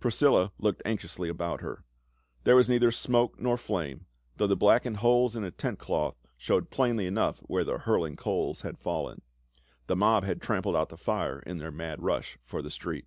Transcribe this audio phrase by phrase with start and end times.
[0.00, 1.82] Priscilla looked anxiously about her.
[2.44, 4.04] There was neither smoke nor flame,
[4.36, 8.60] though the blackened holes in the tent cloth showed plainly enough where the burning coals
[8.60, 9.22] had fallen.
[9.86, 13.06] The mob had trampled out the fire in their mad rush for the street.